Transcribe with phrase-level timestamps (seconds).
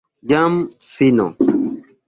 [0.29, 0.53] Jam
[0.95, 1.27] fino!